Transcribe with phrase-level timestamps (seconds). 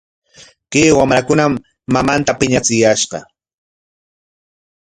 [0.71, 1.51] Kay wamrakunam
[1.93, 3.17] mamanta piñachiyashqa.